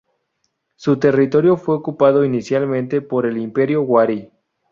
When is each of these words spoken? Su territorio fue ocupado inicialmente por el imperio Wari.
Su 0.77 0.97
territorio 0.97 1.57
fue 1.57 1.75
ocupado 1.75 2.25
inicialmente 2.25 3.01
por 3.03 3.27
el 3.27 3.37
imperio 3.37 3.83
Wari. 3.83 4.31